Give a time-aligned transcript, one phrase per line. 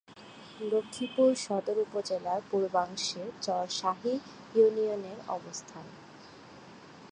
[0.71, 4.13] লক্ষ্মীপুর সদর উপজেলার পূর্বাংশে চর শাহী
[4.55, 5.85] ইউনিয়নের অবস্থান।